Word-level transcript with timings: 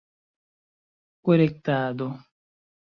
korektado 1.23 2.07